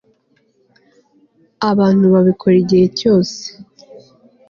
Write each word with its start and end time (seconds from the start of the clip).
abantu 1.71 2.03
babikora 2.13 2.55
igihe 2.63 2.85
cyose 2.99 3.39